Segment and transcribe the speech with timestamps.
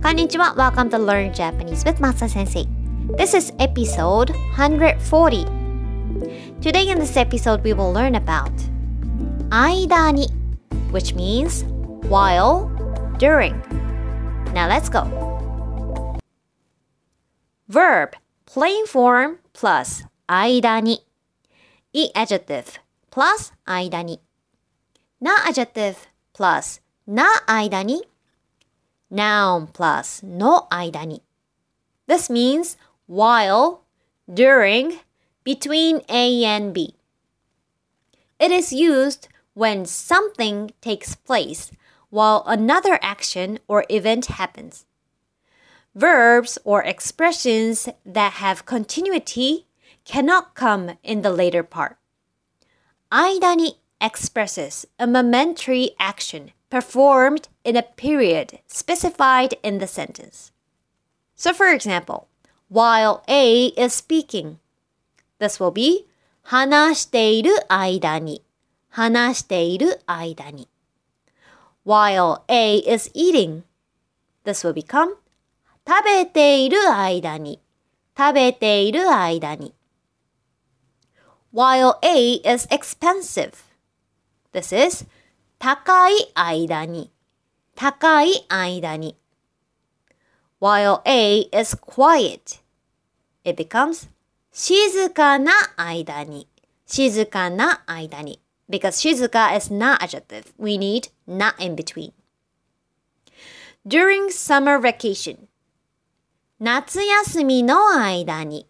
[0.00, 2.64] Konnichiwa, welcome to Learn Japanese with Masa Sensei.
[3.18, 5.44] This is episode 140.
[6.62, 8.52] Today in this episode we will learn about
[9.52, 10.26] aida ni,
[10.90, 11.64] which means
[12.08, 12.72] while,
[13.18, 13.60] during.
[14.56, 15.04] Now let's go.
[17.68, 21.04] Verb, plain form plus aida ni.
[21.92, 22.78] E adjective
[23.10, 24.16] plus aida ni.
[25.20, 28.00] Na adjective plus na aida ni
[29.11, 31.21] noun plus の間に
[32.07, 33.81] This means while,
[34.27, 34.99] during,
[35.43, 36.95] between A and B.
[38.39, 41.71] It is used when something takes place
[42.09, 44.85] while another action or event happens.
[45.95, 49.65] Verbs or expressions that have continuity
[50.03, 51.97] cannot come in the later part.
[53.11, 60.51] 間に expresses a momentary action performed in a period specified in the sentence.
[61.35, 62.27] So, for example,
[62.69, 64.59] while A is speaking,
[65.39, 66.07] this will be
[66.43, 68.43] 話している間に
[68.89, 70.67] 話している間に
[71.85, 73.63] While A is eating,
[74.43, 75.15] this will become
[75.87, 77.59] 食べている間に
[78.17, 79.73] 食べている間に
[81.53, 83.53] While A is expensive,
[84.53, 85.05] this is
[85.62, 87.12] 高い間に、
[87.76, 89.14] 高い間に。
[90.58, 92.62] While A is quiet,
[93.44, 94.08] it becomes
[94.50, 96.48] 静かな間に、
[96.86, 98.40] 静かな間に。
[98.70, 102.14] Because 静か is na adjective, we need not in between.
[103.86, 105.40] During summer vacation,
[106.58, 108.66] 夏休みの間に、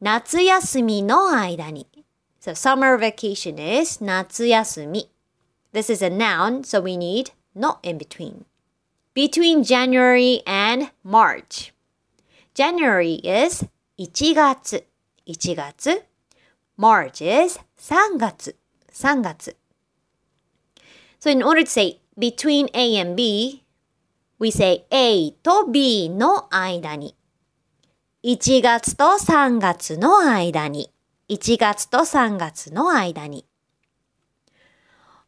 [0.00, 1.86] 夏休みの間に。
[2.40, 5.11] So summer vacation is 夏休み。
[5.73, 8.45] This is a noun, so we need not in between.
[9.13, 11.73] Between January and March.
[12.53, 13.65] January is
[13.97, 14.85] 1月、
[15.25, 16.03] 1月。
[16.77, 18.55] March is 3月、
[18.91, 19.55] 3月。
[21.19, 23.63] So in order to say between A and B,
[24.39, 27.15] we say A と B の間に。
[28.23, 30.91] 1月と3月の間に。
[31.29, 33.45] 1月と3月の間に。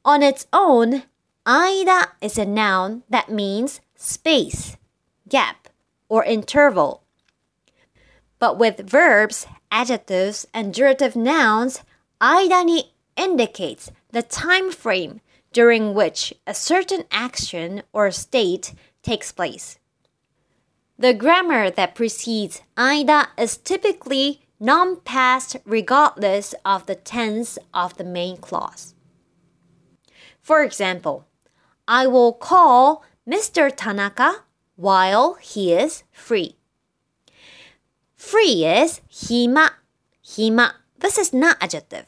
[0.06, 1.04] on its own,
[1.47, 4.76] aida is a noun that means space,
[5.28, 5.69] gap,
[6.10, 7.04] or interval.
[8.38, 11.82] But with verbs, adjectives, and durative nouns,
[12.20, 12.82] aida
[13.16, 15.22] indicates the time frame
[15.53, 19.78] during which a certain action or state takes place.
[20.98, 28.36] The grammar that precedes aida is typically non-past regardless of the tense of the main
[28.36, 28.94] clause.
[30.44, 31.25] For example,
[31.88, 33.72] I will call Mr.
[33.75, 34.44] Tanaka
[34.77, 36.56] while he is free.
[38.15, 39.71] Free is hima.
[40.22, 40.72] Hima.
[41.00, 42.04] This is na adjective.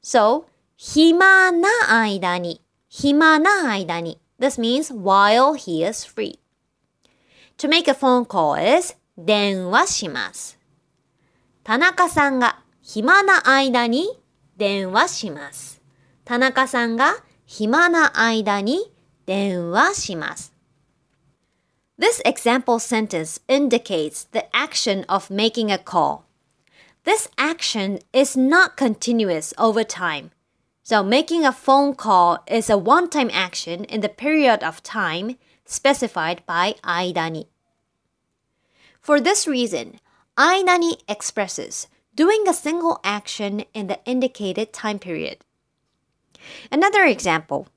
[0.00, 0.46] So,
[0.80, 2.64] hima na aida ni.
[2.90, 4.16] Hima na aida ni.
[4.38, 6.40] This means while he is free.
[7.58, 10.58] To make a phone call is 電話します。
[11.64, 14.08] 田中さんが暇な間に
[14.56, 15.82] 電話します。
[16.24, 17.16] 田中さんが
[17.47, 18.91] 暇な間に
[19.25, 20.53] 電話します。
[21.97, 26.23] This example sentence indicates the action of making a call.
[27.05, 30.31] This action is not continuous over time.
[30.83, 36.43] So making a phone call is a one-time action in the period of time specified
[36.45, 37.47] by 間に。
[39.01, 39.99] For this reason,
[40.35, 45.37] 間に expresses doing a single action in the indicated time period.
[46.71, 47.67] Another example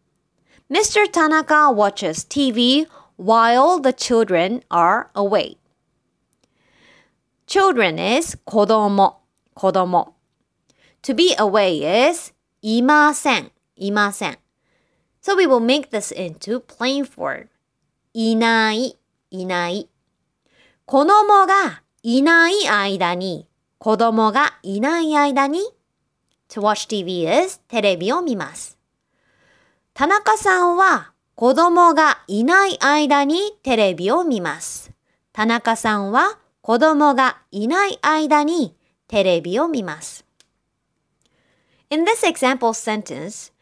[0.70, 1.10] Mr.
[1.10, 2.86] Tanaka watches TV
[3.16, 5.56] while the children are away.
[7.46, 9.20] Children is 子供,
[9.54, 10.14] 子供.
[11.02, 14.38] To be away is いません,いません.
[15.22, 17.48] So we will make this into plain form.
[18.12, 18.96] いない,
[19.30, 19.88] いない。
[20.84, 23.46] 子供がいない間に、
[23.78, 25.60] 子供がいない間に
[26.51, 28.77] To watch TV is テレビを見ます。
[29.93, 34.91] 田中さんは子供がいない間にテレビを見ます。
[35.31, 38.75] 田中さんは子供がいない間に
[39.07, 40.25] テレビを見ます。
[41.89, 43.53] In this example sentence,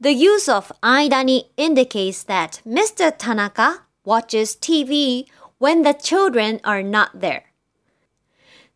[0.00, 3.12] the use of 間に indicates that Mr.
[3.16, 5.26] Tanaka watches TV
[5.58, 7.42] when the children are not there.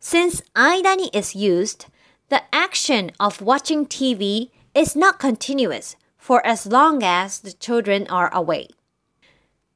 [0.01, 1.87] Since 間に is used,
[2.33, 8.33] The action of watching TV is not continuous for as long as the children are
[8.33, 8.69] away.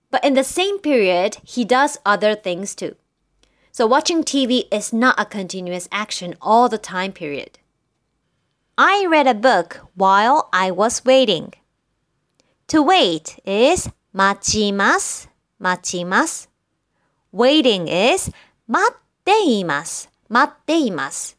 [0.09, 2.95] But in the same period, he does other things too.
[3.71, 7.59] So watching TV is not a continuous action all the time period.
[8.75, 11.53] I read a book while I was waiting.
[12.69, 15.27] To wait is machimas,
[15.61, 16.47] machimas.
[17.31, 18.31] Waiting is
[18.67, 21.36] 待っています,待っています.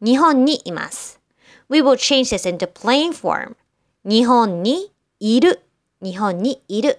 [0.00, 1.20] 日本にいます。
[1.68, 3.56] We will change this into plain form.
[4.04, 5.62] 日本にいる。
[6.02, 6.98] 日本にいる。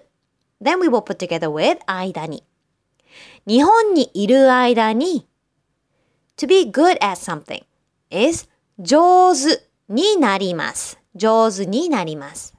[0.62, 2.42] Then we will put together with 間に。
[3.46, 5.26] 日本にいる間に
[6.36, 7.64] to be good at something
[8.10, 10.98] is 上手になります。
[11.14, 12.54] 上手になります。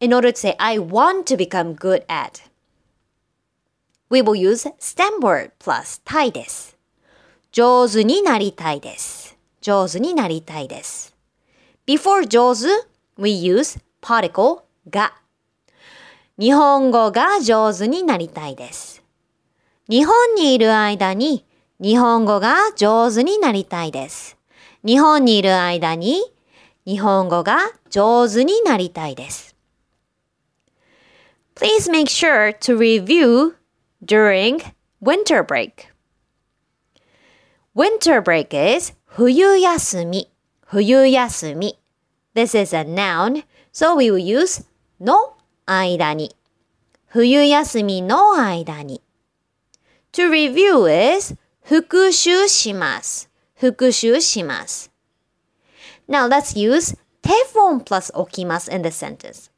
[0.00, 2.42] In order to say I want to become good at,
[4.10, 6.76] we will use stem word plus たいです。
[7.51, 9.35] 上手になりたいです。
[9.59, 11.15] 上手になりたいです。
[11.87, 12.67] Before 上手,
[13.17, 15.13] we use particle が。
[16.37, 19.03] 日本語が上手になりたいです。
[19.89, 21.43] 日本にいる間に
[21.81, 24.37] 日本語が上手になりたいです。
[24.85, 26.21] 日本にいる間に
[26.85, 27.57] 日本語が
[27.89, 29.55] 上手になりたいです。
[31.55, 33.55] Please make sure to review
[34.05, 34.61] during
[35.01, 35.88] winter break.
[37.75, 40.29] Winter break is 冬休み,
[40.65, 41.79] 冬休み.
[42.35, 44.65] This is a noun, so we will use
[44.99, 45.35] の
[45.65, 46.35] 間に
[47.07, 49.01] 冬休みの間に
[50.13, 51.35] To review is
[56.07, 59.51] now let's use テフォン plus 置きます in the sentence.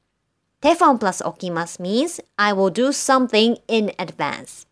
[0.62, 4.68] te form plus 置きます means I will do something in advance.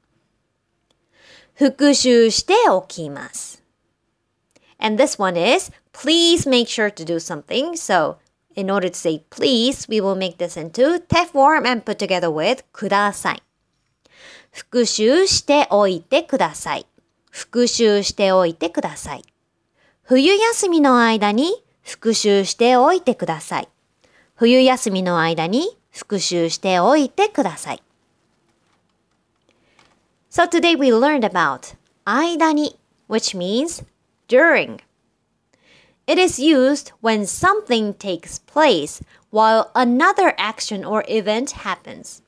[1.60, 3.62] 復習しておきます。
[4.78, 7.72] And this one is please make sure to do something.
[7.74, 8.16] So
[8.56, 12.30] in order to say please, we will make this into te form and put together
[12.30, 13.44] with ください。
[14.54, 16.86] 復習しておいてください。
[17.30, 19.24] 復習しておいてください。
[20.04, 23.68] 冬休みの間に復習しておいてください。
[24.36, 27.84] 冬休みの間に復習しておいてください。
[30.32, 31.74] So today we learned about
[32.06, 32.78] 間に
[33.08, 33.82] which means
[34.28, 34.80] during.
[36.06, 42.22] It is used when something takes place while another action or event happens.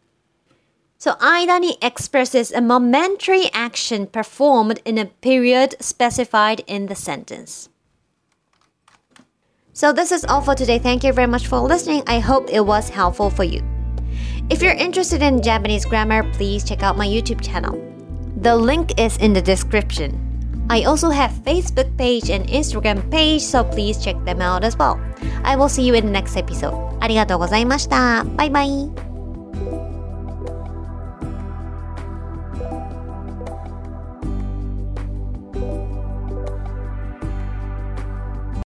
[0.97, 7.69] So aidani expresses a momentary action performed in a period specified in the sentence.
[9.73, 10.79] So this is all for today.
[10.79, 12.01] Thank you very much for listening.
[12.07, 13.61] I hope it was helpful for you.
[14.49, 17.90] If you're interested in Japanese grammar, please check out my YouTube channel.
[18.40, 20.22] The link is in the description.
[20.68, 24.98] I also have Facebook page and Instagram page, so please check them out as well.
[25.44, 26.74] I will see you in the next episode.
[27.00, 28.24] ありがとうございました。
[28.24, 29.09] バイバイ。